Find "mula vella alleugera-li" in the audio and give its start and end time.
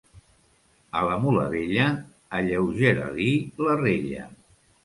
1.25-3.31